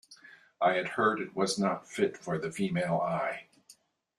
I 0.59 0.73
had 0.77 0.87
heard 0.97 1.21
it 1.21 1.35
was 1.35 1.59
not 1.59 1.87
fit 1.87 2.17
for 2.17 2.39
the 2.39 2.51
female 2.51 2.99
eye. 3.03 3.45